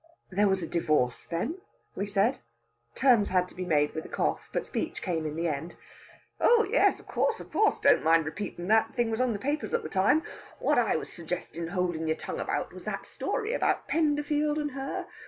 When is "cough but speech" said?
4.09-4.99